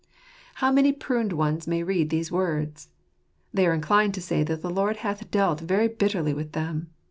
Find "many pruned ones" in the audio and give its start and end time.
0.71-1.67